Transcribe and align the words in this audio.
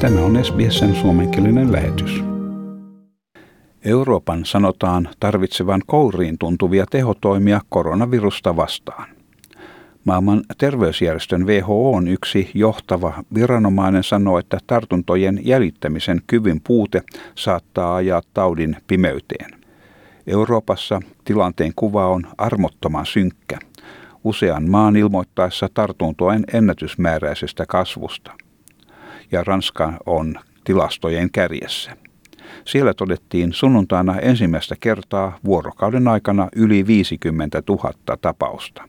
Tämä 0.00 0.20
on 0.20 0.44
SBSn 0.44 0.94
suomenkielinen 0.94 1.72
lähetys. 1.72 2.24
Euroopan 3.84 4.44
sanotaan 4.44 5.08
tarvitsevan 5.20 5.82
kouriin 5.86 6.38
tuntuvia 6.38 6.86
tehotoimia 6.90 7.60
koronavirusta 7.68 8.56
vastaan. 8.56 9.08
Maailman 10.04 10.44
terveysjärjestön 10.58 11.46
WHO 11.46 11.92
on 11.92 12.08
yksi 12.08 12.50
johtava 12.54 13.24
viranomainen 13.34 14.04
sanoo, 14.04 14.38
että 14.38 14.58
tartuntojen 14.66 15.40
jäljittämisen 15.42 16.20
kyvyn 16.26 16.60
puute 16.66 17.02
saattaa 17.34 17.94
ajaa 17.94 18.22
taudin 18.34 18.76
pimeyteen. 18.86 19.50
Euroopassa 20.26 21.00
tilanteen 21.24 21.72
kuva 21.76 22.08
on 22.08 22.26
armottoman 22.38 23.06
synkkä. 23.06 23.58
Usean 24.24 24.70
maan 24.70 24.96
ilmoittaessa 24.96 25.68
tartuntojen 25.74 26.44
ennätysmääräisestä 26.52 27.64
kasvusta. 27.68 28.43
Ja 29.34 29.44
Ranska 29.44 29.92
on 30.06 30.34
tilastojen 30.64 31.30
kärjessä. 31.30 31.96
Siellä 32.64 32.94
todettiin 32.94 33.52
sunnuntaina 33.52 34.18
ensimmäistä 34.18 34.74
kertaa 34.80 35.38
vuorokauden 35.44 36.08
aikana 36.08 36.48
yli 36.56 36.86
50 36.86 37.62
000 37.68 37.92
tapausta 38.20 38.88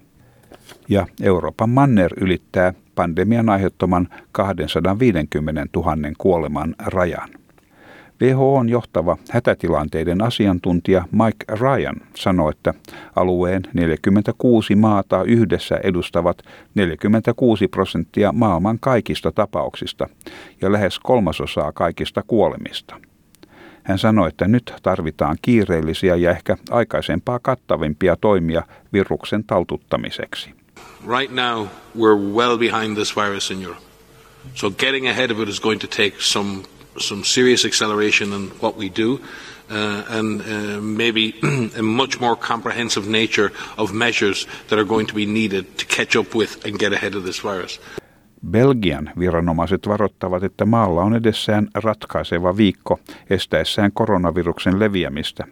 ja 0.89 1.07
Euroopan 1.21 1.69
manner 1.69 2.11
ylittää 2.17 2.73
pandemian 2.95 3.49
aiheuttaman 3.49 4.07
250 4.31 5.65
000 5.75 5.95
kuoleman 6.17 6.75
rajan. 6.85 7.29
WHOn 8.21 8.69
johtava 8.69 9.17
hätätilanteiden 9.31 10.21
asiantuntija 10.21 11.05
Mike 11.11 11.59
Ryan 11.59 11.95
sanoi, 12.15 12.51
että 12.51 12.73
alueen 13.15 13.63
46 13.73 14.75
maata 14.75 15.23
yhdessä 15.23 15.79
edustavat 15.83 16.37
46 16.75 17.67
prosenttia 17.67 18.31
maailman 18.31 18.77
kaikista 18.79 19.31
tapauksista 19.31 20.09
ja 20.61 20.71
lähes 20.71 20.99
kolmasosaa 20.99 21.71
kaikista 21.71 22.23
kuolemista. 22.27 22.95
Hän 23.83 23.99
sanoi, 23.99 24.29
että 24.29 24.47
nyt 24.47 24.73
tarvitaan 24.83 25.37
kiireellisiä 25.41 26.15
ja 26.15 26.31
ehkä 26.31 26.57
aikaisempaa 26.71 27.39
kattavimpia 27.39 28.15
toimia 28.15 28.63
viruksen 28.93 29.43
taltuttamiseksi. 29.43 30.53
right 31.07 31.31
now 31.31 31.69
we're 31.95 32.17
well 32.17 32.57
behind 32.57 32.95
this 32.95 33.15
virus 33.15 33.51
in 33.51 33.61
Europe. 33.61 33.81
So 34.55 34.69
getting 34.71 35.07
ahead 35.07 35.31
of 35.31 35.39
it 35.39 35.49
is 35.49 35.59
going 35.59 35.79
to 35.79 35.87
take 35.87 36.15
some 36.19 36.63
some 36.97 37.23
serious 37.23 37.65
acceleration 37.65 38.33
in 38.33 38.49
what 38.61 38.77
we 38.77 38.89
do. 38.89 39.19
Uh, 39.69 40.03
and 40.09 40.41
uh, 40.41 40.79
maybe 40.81 41.33
a 41.77 41.81
much 41.81 42.19
more 42.19 42.35
comprehensive 42.35 43.07
nature 43.07 43.51
of 43.77 43.93
measures 43.93 44.47
that 44.67 44.77
are 44.77 44.85
going 44.85 45.07
to 45.07 45.15
be 45.15 45.25
needed 45.25 45.65
to 45.77 45.85
catch 45.85 46.15
up 46.15 46.35
with 46.35 46.63
and 46.65 46.77
get 46.79 46.93
ahead 46.93 47.15
of 47.15 47.23
this 47.23 47.43
virus. 47.43 47.79
Belgian 48.51 49.11
viranomaiset 49.19 49.87
varoittavat, 49.87 50.43
että 50.43 50.65
maalla 50.65 51.01
on 51.01 51.15
edessään 51.15 51.67
ratkaiseva 51.73 52.57
viikko 52.57 52.99
estäessään 53.29 53.91
koronaviruksen 53.91 54.79
leviämistä. 54.79 55.47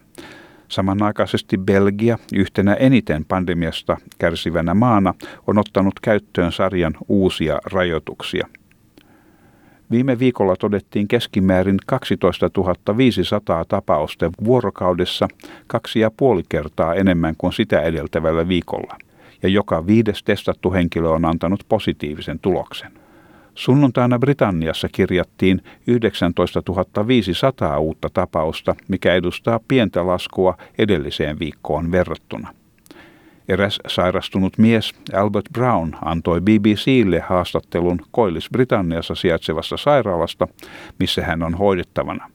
Samanaikaisesti 0.68 1.58
Belgia, 1.58 2.18
yhtenä 2.34 2.74
eniten 2.74 3.24
pandemiasta 3.24 3.96
kärsivänä 4.18 4.74
maana, 4.74 5.14
on 5.46 5.58
ottanut 5.58 6.00
käyttöön 6.02 6.52
sarjan 6.52 6.94
uusia 7.08 7.58
rajoituksia. 7.64 8.48
Viime 9.90 10.18
viikolla 10.18 10.56
todettiin 10.56 11.08
keskimäärin 11.08 11.78
12 11.86 12.50
500 12.96 13.64
tapausta 13.64 14.30
vuorokaudessa 14.44 15.28
kaksi 15.66 16.00
ja 16.00 16.10
puoli 16.10 16.42
kertaa 16.48 16.94
enemmän 16.94 17.34
kuin 17.38 17.52
sitä 17.52 17.80
edeltävällä 17.80 18.48
viikolla, 18.48 18.96
ja 19.42 19.48
joka 19.48 19.86
viides 19.86 20.22
testattu 20.22 20.72
henkilö 20.72 21.08
on 21.08 21.24
antanut 21.24 21.64
positiivisen 21.68 22.38
tuloksen. 22.38 22.92
Sunnuntaina 23.54 24.18
Britanniassa 24.18 24.88
kirjattiin 24.92 25.60
19 25.86 26.62
500 27.06 27.78
uutta 27.78 28.08
tapausta, 28.12 28.74
mikä 28.88 29.14
edustaa 29.14 29.60
pientä 29.68 30.06
laskua 30.06 30.56
edelliseen 30.78 31.38
viikkoon 31.38 31.92
verrattuna. 31.92 32.54
Eräs 33.48 33.78
sairastunut 33.88 34.58
mies, 34.58 34.94
Albert 35.14 35.46
Brown, 35.52 35.90
antoi 36.04 36.40
BBClle 36.40 37.20
haastattelun 37.20 38.00
Koillis-Britanniassa 38.10 39.14
sijaitsevassa 39.14 39.76
sairaalasta, 39.76 40.48
missä 40.98 41.22
hän 41.24 41.42
on 41.42 41.54
hoidettavana. 41.54 42.30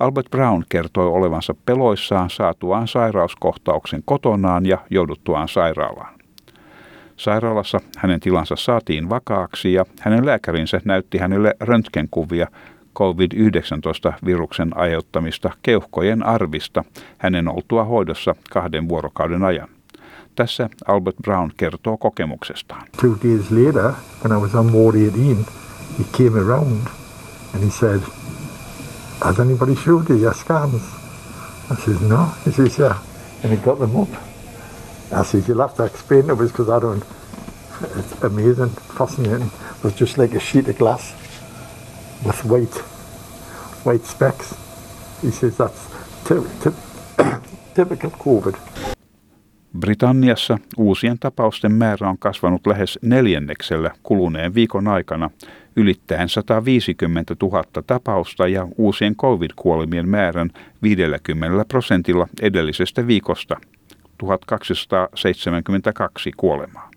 Albert 0.00 0.30
Brown 0.30 0.62
kertoi 0.68 1.06
olevansa 1.06 1.54
peloissaan 1.66 2.30
saatuaan 2.30 2.88
sairauskohtauksen 2.88 4.02
kotonaan 4.04 4.66
ja 4.66 4.78
jouduttuaan 4.90 5.48
sairaalaan. 5.48 6.14
Sairaalassa 7.16 7.80
hänen 7.98 8.20
tilansa 8.20 8.56
saatiin 8.56 9.08
vakaaksi 9.08 9.72
ja 9.72 9.84
hänen 10.00 10.26
lääkärinsä 10.26 10.80
näytti 10.84 11.18
hänelle 11.18 11.54
röntgenkuvia 11.60 12.46
COVID-19-viruksen 12.98 14.76
aiheuttamista 14.76 15.50
keuhkojen 15.62 16.22
arvista 16.22 16.84
hänen 17.18 17.48
oltua 17.48 17.84
hoidossa 17.84 18.34
kahden 18.50 18.88
vuorokauden 18.88 19.44
ajan. 19.44 19.68
Tässä 20.34 20.68
Albert 20.86 21.16
Brown 21.22 21.50
kertoo 21.56 21.98
kokemuksestaan. 21.98 22.86
Two 23.00 23.16
days 23.24 23.50
later, 23.50 23.92
when 24.24 24.38
I 24.38 24.42
was 24.42 24.54
on 24.54 24.72
ward 24.72 24.94
18, 24.96 25.46
he 25.98 26.04
came 26.16 26.38
around 26.38 26.86
and 27.54 27.64
he 27.64 27.70
said, 27.70 28.00
has 29.24 29.38
anybody 29.38 29.76
showed 29.76 30.08
you 30.08 30.16
your 30.16 30.34
scans? 30.34 30.82
I 31.70 31.76
said, 31.76 32.00
no. 32.08 32.26
He 32.44 32.52
says, 32.52 32.78
yeah. 32.78 32.96
And 33.42 33.52
he 33.52 33.56
got 33.56 33.78
them 33.78 33.96
up. 33.96 34.08
I 35.12 35.24
said, 35.24 35.46
you'll 35.48 35.60
have 35.60 35.74
to 35.74 35.84
explain 35.84 36.30
us 36.30 36.50
because 36.50 36.68
I 36.68 36.80
don't. 36.80 37.04
It's 37.96 38.22
amazing, 38.22 38.70
fascinating. 38.96 39.50
It 39.78 39.84
was 39.84 39.94
just 39.94 40.18
like 40.18 40.34
a 40.34 40.40
sheet 40.40 40.68
of 40.68 40.78
glass 40.78 41.12
with 42.24 42.44
white, 42.44 42.74
white 43.84 44.04
specks. 44.04 44.54
He 45.20 45.30
says 45.30 45.56
that's 45.56 45.86
typical 47.74 48.10
COVID. 48.10 48.69
Britanniassa 49.80 50.58
uusien 50.76 51.18
tapausten 51.18 51.72
määrä 51.72 52.08
on 52.08 52.18
kasvanut 52.18 52.66
lähes 52.66 52.98
neljänneksellä 53.02 53.90
kuluneen 54.02 54.54
viikon 54.54 54.88
aikana, 54.88 55.30
ylittäen 55.76 56.28
150 56.28 57.36
000 57.42 57.64
tapausta 57.86 58.48
ja 58.48 58.68
uusien 58.78 59.16
covid-kuolemien 59.16 60.08
määrän 60.08 60.50
50 60.82 61.64
prosentilla 61.68 62.26
edellisestä 62.42 63.06
viikosta– 63.06 63.56
1272 64.20 66.32
kuolemaa. 66.36 66.90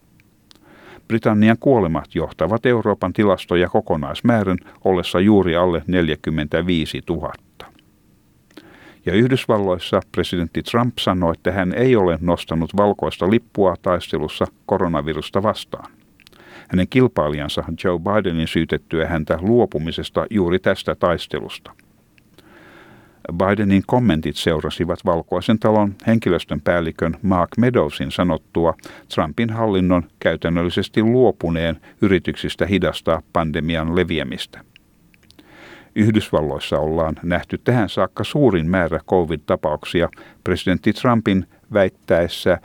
Britannian 1.08 1.58
kuolemat 1.60 2.16
johtavat 2.16 2.66
Euroopan 2.66 3.14
tilastoja 3.14 3.70
kokonaismäärän 3.70 4.58
ollessa 4.84 5.20
juuri 5.20 5.56
alle 5.56 5.84
45 5.88 7.02
000. 7.10 7.34
Ja 9.06 9.14
Yhdysvalloissa 9.14 10.02
presidentti 10.12 10.64
Trump 10.64 10.98
sanoi, 11.00 11.34
että 11.38 11.52
hän 11.52 11.74
ei 11.74 11.96
ole 11.96 12.18
nostanut 12.22 12.78
valkoista 12.78 13.30
lippua 13.30 13.76
taistelussa 13.82 14.46
koronavirusta 14.66 15.44
vastaan. 15.44 15.92
Hänen 16.68 16.88
kilpailijansa 16.90 17.64
Joe 17.84 18.00
Bidenin 18.00 18.48
syytettyä 18.48 19.08
häntä 19.08 19.38
luopumisesta 19.42 20.26
juuri 20.30 20.60
tästä 20.60 20.96
taistelusta– 20.96 21.72
Bidenin 23.32 23.84
kommentit 23.88 24.36
seurasivat 24.36 25.00
valkoisen 25.06 25.60
talon 25.60 25.96
henkilöstön 26.08 26.62
päällikön 26.62 27.18
Mark 27.22 27.50
Medowsin 27.58 28.12
sanottua 28.12 28.74
Trumpin 29.16 29.50
hallinnon 29.50 30.04
käytännöllisesti 30.20 31.04
luopuneen 31.04 31.78
yrityksistä 32.02 32.66
hidastaa 32.66 33.22
pandemian 33.34 33.96
leviämistä. 33.96 34.60
Yhdysvalloissa 35.96 36.80
ollaan 36.80 37.16
nähty 37.24 37.58
tähän 37.64 37.90
saakka 37.90 38.24
suurin 38.24 38.70
määrä 38.70 39.00
COVID-tapauksia 39.10 40.10
presidentti 40.44 40.94
Trumpin 40.94 41.46
väittäessä 41.74 42.58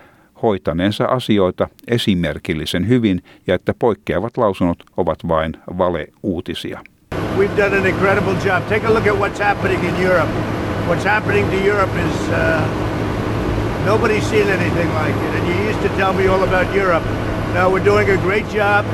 hoitaneensa 0.43 1.05
asioita 1.05 1.69
esimerkillisen 1.89 2.89
hyvin 2.89 3.23
ja 3.47 3.55
että 3.55 3.75
poikkeavat 3.79 4.37
lausunnot 4.37 4.79
ovat 4.97 5.19
vain 5.29 5.53
valeuutisia. 5.79 6.81
We've 7.39 7.57
done 7.57 7.79
an 7.79 7.87
incredible 7.87 8.35
job. 8.45 8.63
Take 8.69 8.87
a 8.87 8.95
look 8.95 9.07
at 9.07 9.15
what's 9.15 9.45
happening 9.45 9.85
in 9.85 10.07
Europe. 10.07 10.31
What's 10.89 11.05
happening 11.05 11.51
to 11.51 11.57
Europe 11.57 11.93
is 12.09 12.29
uh, 12.29 12.63
nobody's 13.87 14.31
seen 14.31 14.49
anything 14.49 14.95
like 14.95 15.17
it. 15.27 15.35
And 15.35 15.49
you 15.49 15.71
used 15.71 15.83
to 15.83 15.89
tell 15.97 16.13
me 16.13 16.29
all 16.29 16.43
about 16.43 16.75
Europe. 16.75 17.05
Now 17.55 17.71
we're 17.71 17.85
doing 17.85 18.11
a 18.11 18.17
great 18.17 18.49
job. 18.55 18.85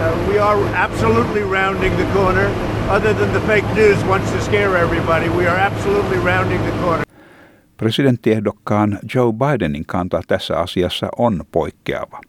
Uh, 0.00 0.28
we 0.28 0.38
are 0.38 0.74
absolutely 0.74 1.42
rounding 1.42 1.96
the 1.96 2.06
corner. 2.12 2.50
Other 2.88 3.14
than 3.14 3.32
the 3.32 3.40
fake 3.40 3.74
news 3.74 4.04
wants 4.08 4.32
to 4.32 4.40
scare 4.40 4.76
everybody, 4.76 5.28
we 5.28 5.46
are 5.46 5.60
absolutely 5.60 6.18
rounding 6.18 6.62
the 6.62 6.72
corner. 6.82 7.04
Presidenttiehdokkaan 7.76 8.98
Joe 9.14 9.32
Bidenin 9.32 9.86
kanta 9.86 10.22
tässä 10.28 10.58
asiassa 10.58 11.08
on 11.18 11.44
poikkeava. 11.52 12.20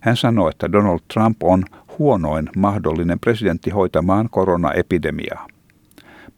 Hän 0.00 0.16
sanoi, 0.16 0.50
että 0.50 0.72
Donald 0.72 1.00
Trump 1.14 1.42
on 1.42 1.64
huonoin 1.98 2.48
mahdollinen 2.56 3.20
presidentti 3.20 3.70
hoitamaan 3.70 4.28
koronaepidemiaa. 4.30 5.46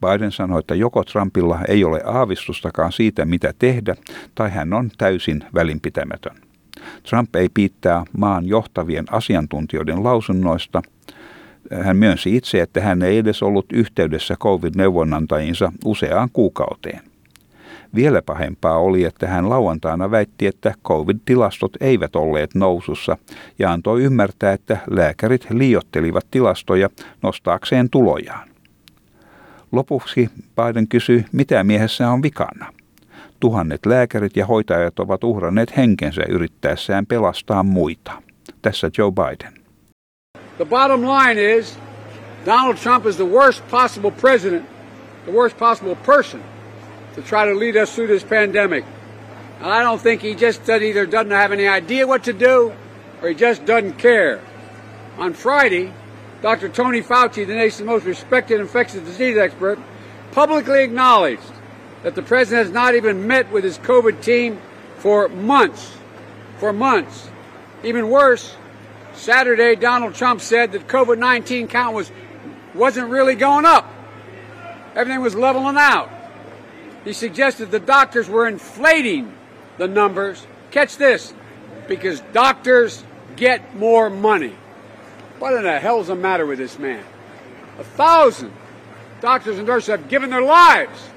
Biden 0.00 0.32
sanoi, 0.32 0.58
että 0.58 0.74
joko 0.74 1.04
Trumpilla 1.04 1.58
ei 1.68 1.84
ole 1.84 2.02
aavistustakaan 2.04 2.92
siitä, 2.92 3.24
mitä 3.24 3.54
tehdä, 3.58 3.96
tai 4.34 4.50
hän 4.50 4.72
on 4.72 4.90
täysin 4.98 5.44
välinpitämätön. 5.54 6.36
Trump 7.08 7.36
ei 7.36 7.48
piittää 7.54 8.04
maan 8.18 8.46
johtavien 8.46 9.04
asiantuntijoiden 9.10 10.04
lausunnoista. 10.04 10.82
Hän 11.82 11.96
myönsi 11.96 12.36
itse, 12.36 12.60
että 12.60 12.80
hän 12.80 13.02
ei 13.02 13.18
edes 13.18 13.42
ollut 13.42 13.66
yhteydessä 13.72 14.36
COVID-neuvonantajiinsa 14.36 15.72
useaan 15.84 16.28
kuukauteen. 16.32 17.00
Vielä 17.94 18.22
pahempaa 18.22 18.78
oli, 18.78 19.04
että 19.04 19.26
hän 19.26 19.50
lauantaina 19.50 20.10
väitti, 20.10 20.46
että 20.46 20.74
covid-tilastot 20.84 21.72
eivät 21.80 22.16
olleet 22.16 22.54
nousussa 22.54 23.16
ja 23.58 23.72
antoi 23.72 24.02
ymmärtää, 24.02 24.52
että 24.52 24.78
lääkärit 24.90 25.46
liiottelivat 25.50 26.26
tilastoja 26.30 26.88
nostaakseen 27.22 27.90
tulojaan. 27.90 28.48
Lopuksi 29.72 30.30
Biden 30.56 30.88
kysyi, 30.88 31.24
mitä 31.32 31.64
miehessä 31.64 32.10
on 32.10 32.22
vikana. 32.22 32.72
Tuhannet 33.44 33.86
lääkärit 33.86 34.36
ja 34.36 34.46
hoitajat 34.46 34.98
ovat 34.98 35.24
uhranneet 35.24 35.76
henkensä 35.76 36.22
yrittäessään 36.28 37.06
pelastaa 37.06 37.62
muita. 37.62 38.12
Tässä 38.62 38.90
Joe 38.98 39.12
Biden. 39.12 39.52
The 40.56 40.64
bottom 40.64 41.00
line 41.02 41.56
is 41.58 41.78
Donald 42.46 42.76
Trump 42.76 43.06
is 43.06 43.16
the 43.16 43.26
worst 43.26 43.68
possible 43.70 44.10
president, 44.10 44.66
the 45.24 45.32
worst 45.32 45.58
possible 45.58 45.96
person 46.06 46.40
to 47.14 47.22
try 47.22 47.52
to 47.52 47.58
lead 47.58 47.82
us 47.82 47.94
through 47.94 48.12
this 48.12 48.24
pandemic. 48.24 48.84
And 49.60 49.72
I 49.72 49.82
don't 49.82 50.02
think 50.02 50.22
he 50.22 50.46
just 50.46 50.68
either 50.68 51.10
doesn't 51.12 51.36
have 51.40 51.52
any 51.52 51.68
idea 51.68 52.06
what 52.06 52.24
to 52.24 52.32
do 52.32 52.72
or 53.22 53.28
he 53.28 53.34
just 53.34 53.66
doesn't 53.66 53.98
care. 53.98 54.40
On 55.18 55.34
Friday, 55.34 55.92
Dr. 56.42 56.68
Tony 56.68 57.02
Fauci, 57.02 57.46
the 57.46 57.54
nation's 57.54 57.86
most 57.86 58.06
respected 58.06 58.60
infectious 58.60 59.02
disease 59.04 59.36
expert, 59.36 59.78
publicly 60.32 60.82
acknowledged 60.82 61.52
that 62.04 62.14
the 62.14 62.22
president 62.22 62.66
has 62.66 62.72
not 62.72 62.94
even 62.94 63.26
met 63.26 63.50
with 63.50 63.64
his 63.64 63.78
COVID 63.78 64.22
team 64.22 64.60
for 64.98 65.28
months. 65.28 65.96
For 66.58 66.72
months. 66.72 67.30
Even 67.82 68.10
worse, 68.10 68.54
Saturday, 69.14 69.74
Donald 69.74 70.14
Trump 70.14 70.40
said 70.40 70.72
that 70.72 70.86
COVID 70.86 71.18
19 71.18 71.66
count 71.66 71.96
was, 71.96 72.12
wasn't 72.74 73.08
really 73.08 73.34
going 73.34 73.64
up. 73.64 73.90
Everything 74.94 75.22
was 75.22 75.34
leveling 75.34 75.76
out. 75.78 76.10
He 77.04 77.14
suggested 77.14 77.70
the 77.70 77.80
doctors 77.80 78.28
were 78.28 78.46
inflating 78.46 79.32
the 79.78 79.88
numbers. 79.88 80.46
Catch 80.70 80.98
this, 80.98 81.32
because 81.88 82.20
doctors 82.32 83.02
get 83.36 83.76
more 83.76 84.10
money. 84.10 84.54
What 85.38 85.54
in 85.54 85.62
the 85.62 85.78
hell's 85.78 86.08
the 86.08 86.14
matter 86.14 86.44
with 86.44 86.58
this 86.58 86.78
man? 86.78 87.02
A 87.78 87.84
thousand 87.84 88.52
doctors 89.22 89.56
and 89.56 89.66
nurses 89.66 89.88
have 89.88 90.08
given 90.08 90.28
their 90.28 90.42
lives 90.42 91.08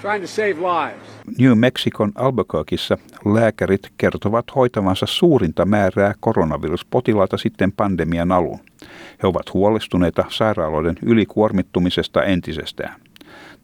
trying 0.00 0.20
to 0.20 0.26
save 0.26 0.54
lives. 0.54 1.06
New 1.38 1.58
Mexicon 1.58 2.12
Albuquerqueissa 2.14 2.98
lääkärit 3.24 3.92
kertovat 3.98 4.44
hoitavansa 4.54 5.06
suurinta 5.06 5.64
määrää 5.64 6.14
koronaviruspotilaita 6.20 7.36
sitten 7.36 7.72
pandemian 7.72 8.32
alun. 8.32 8.58
He 9.22 9.28
ovat 9.28 9.54
huolestuneita 9.54 10.24
sairaaloiden 10.28 10.96
ylikuormittumisesta 11.02 12.22
entisestään. 12.22 13.00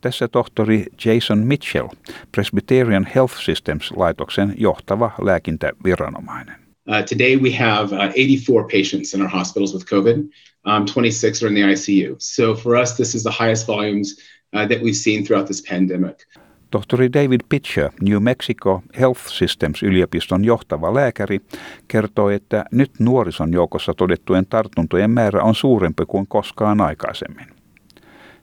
Tässä 0.00 0.28
tohtori 0.28 0.84
Jason 1.04 1.38
Mitchell, 1.38 1.88
Presbyterian 2.32 3.06
Health 3.14 3.34
Systems-laitoksen 3.34 4.54
johtava 4.56 5.10
lääkintäviranomainen. 5.22 6.61
Uh, 6.88 7.02
today 7.02 7.36
we 7.36 7.52
have 7.52 7.92
uh, 7.92 8.10
84 8.14 8.68
patients 8.68 9.14
in 9.14 9.22
our 9.22 9.28
hospitals 9.28 9.72
with 9.72 9.86
COVID. 9.86 10.28
Um, 10.64 10.86
26 10.86 11.42
are 11.42 11.48
in 11.48 11.54
the 11.54 11.62
ICU. 11.62 12.20
So 12.20 12.54
for 12.54 12.76
us, 12.76 12.96
this 12.96 13.14
is 13.14 13.22
the 13.22 13.30
highest 13.30 13.66
volumes 13.66 14.18
uh, 14.52 14.66
that 14.66 14.82
we've 14.82 14.96
seen 14.96 15.24
throughout 15.24 15.46
this 15.46 15.62
pandemic. 15.62 16.26
Tohtori 16.70 17.12
David 17.12 17.40
Pitcher, 17.48 17.90
New 18.00 18.20
Mexico 18.20 18.82
Health 18.98 19.28
Systems 19.28 19.82
yliopiston 19.82 20.44
johtava 20.44 20.94
lääkäri, 20.94 21.40
kertoi, 21.88 22.34
että 22.34 22.64
nyt 22.72 22.90
nuorison 22.98 23.52
joukossa 23.52 23.94
todettujen 23.94 24.46
tartuntojen 24.46 25.10
määrä 25.10 25.42
on 25.42 25.54
suurempi 25.54 26.02
kuin 26.06 26.26
koskaan 26.26 26.80
aikaisemmin. 26.80 27.46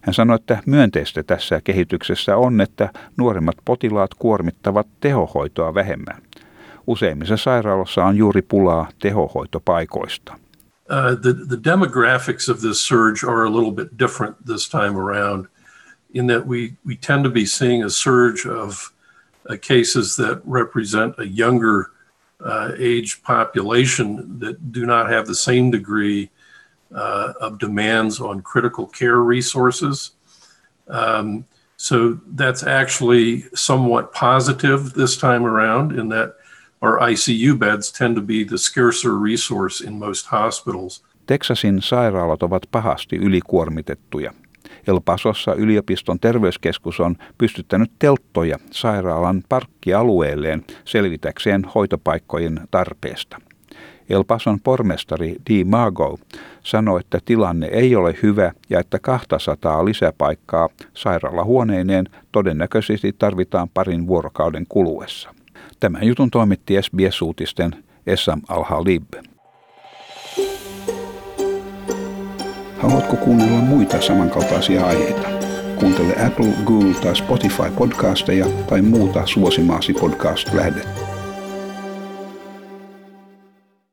Hän 0.02 0.14
sanoi, 0.14 0.36
että 0.36 0.64
myönteistä 0.66 1.24
tässä 1.24 1.62
kehityksessä 1.64 2.38
on, 2.38 2.62
että 2.62 2.90
nuorimmat 3.18 3.56
potilaat 3.66 4.14
kuormittavat 4.14 4.88
tehohoitoa 5.00 5.74
vähemmän. 5.74 6.22
Useimmissa 6.90 7.38
sairaaloissa 7.38 8.04
on 8.04 8.18
juuri 8.18 8.42
pulaa 8.42 8.88
tehohoitopaikoista. 9.00 10.34
Uh, 10.90 11.16
the, 11.22 11.34
the 11.34 11.58
demographics 11.72 12.50
of 12.50 12.62
this 12.62 12.82
surge 12.82 13.24
are 13.24 13.46
a 13.46 13.50
little 13.50 13.72
bit 13.72 13.88
different 14.00 14.36
this 14.46 14.70
time 14.70 14.98
around 14.98 15.48
in 16.14 16.28
that 16.28 16.48
we, 16.48 16.74
we 16.86 16.96
tend 16.96 17.24
to 17.24 17.30
be 17.30 17.46
seeing 17.46 17.84
a 17.84 17.90
surge 17.90 18.48
of 18.48 18.92
uh, 19.50 19.56
cases 19.62 20.16
that 20.16 20.42
represent 20.46 21.14
a 21.20 21.28
younger 21.28 21.92
uh, 22.44 22.72
age 22.78 23.22
population 23.22 24.40
that 24.40 24.72
do 24.72 24.86
not 24.86 25.12
have 25.12 25.28
the 25.28 25.36
same 25.36 25.70
degree 25.70 26.30
uh, 26.96 27.34
of 27.40 27.60
demands 27.60 28.20
on 28.20 28.42
critical 28.42 28.88
care 28.88 29.18
resources. 29.18 30.12
Um, 30.88 31.46
so 31.78 32.20
that's 32.26 32.64
actually 32.64 33.44
somewhat 33.54 34.12
positive 34.12 34.94
this 34.94 35.18
time 35.18 35.46
around 35.46 35.92
in 35.92 36.10
that 36.10 36.36
our 36.82 37.10
ICU 37.10 37.58
beds 37.58 37.94
tend 37.94 38.16
to 38.16 38.22
be 38.22 38.46
the 38.48 38.58
scarcer 38.58 39.12
resource 39.24 39.88
in 39.88 39.94
most 39.94 40.28
hospitals. 40.32 41.04
Texasin 41.26 41.82
sairaalat 41.82 42.44
ovat 42.44 42.64
pahasti 42.72 43.16
ylikuormitettuja. 43.16 44.34
El 44.88 45.02
Pasossa 45.06 45.54
yliopiston 45.54 46.20
terveyskeskus 46.20 47.00
on 47.00 47.16
pystyttänyt 47.38 47.92
telttoja 48.00 48.58
sairaalan 48.72 49.44
parkkialueelleen 49.50 50.66
selvitäkseen 50.86 51.66
hoitopaikkojen 51.76 52.62
tarpeesta. 52.72 53.42
El 54.10 54.24
Pason 54.24 54.60
pormestari 54.60 55.36
Di 55.50 55.64
Mago 55.64 56.20
sanoi, 56.64 57.00
että 57.00 57.20
tilanne 57.26 57.68
ei 57.68 57.96
ole 57.96 58.16
hyvä 58.24 58.52
ja 58.70 58.80
että 58.80 59.00
200 59.00 59.86
lisäpaikkaa 59.86 60.70
sairaalahuoneineen 60.94 62.06
todennäköisesti 62.32 63.16
tarvitaan 63.20 63.70
parin 63.70 64.08
vuorokauden 64.08 64.66
kuluessa. 64.70 65.39
Tämän 65.80 66.08
jutun 66.08 66.32
toimitti 66.32 66.82
SBS-uutisten 66.82 67.84
Essam 68.08 68.42
Al-Halib. 68.48 69.04
Haluatko 72.78 73.16
kuunnella 73.16 73.60
muita 73.60 74.02
samankaltaisia 74.02 74.86
aiheita? 74.86 75.30
Kuuntele 75.76 76.26
Apple, 76.26 76.54
Google 76.66 76.94
tai 76.94 77.16
Spotify 77.16 77.72
podcasteja 77.78 78.46
tai 78.70 78.82
muuta 78.82 79.26
suosimaasi 79.26 79.94
podcast-lähdettä. 79.94 81.09